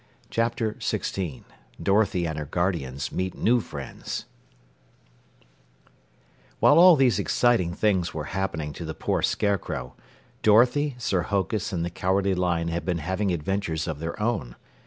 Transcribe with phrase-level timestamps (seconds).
[0.31, 1.43] CHAPTER 16
[1.79, 4.25] DOROTHY AND HER GUARDIANS MEET NEW FRIENDS
[6.59, 9.93] While all these exciting things were happening to the poor Scarecrow,
[10.41, 14.55] Dorothy, Sir Hokus and the Cowardly Lion had been having adventures of their own.